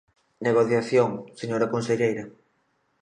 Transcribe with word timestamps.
Negociación, 0.47 1.09
señora 1.39 1.71
conselleira. 1.73 2.23